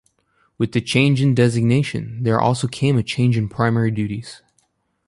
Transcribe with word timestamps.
With 0.57 0.71
the 0.71 0.81
change 0.81 1.21
in 1.21 1.35
designation, 1.35 2.23
there 2.23 2.41
also 2.41 2.67
came 2.67 2.97
a 2.97 3.03
change 3.03 3.37
in 3.37 3.47
primary 3.49 3.91
duties. 3.91 4.41